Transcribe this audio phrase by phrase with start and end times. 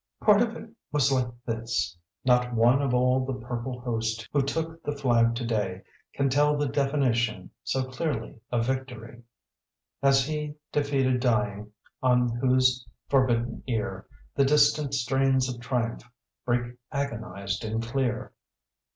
[0.19, 1.95] "Part of it was like this":
[2.25, 5.83] 'Not one of all the purple host Who took the flag to day
[6.15, 9.21] Can tell the definition So clear, of victory,
[10.01, 16.01] As he, defeated, dying, On whose forbidden ear The distant strains of triumph
[16.47, 18.33] Break agonized and clear.'